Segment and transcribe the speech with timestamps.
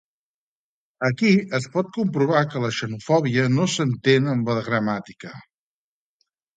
[1.09, 5.37] Aquí es pot comprovar que la xenofòbia no s'entén amb la gramàtica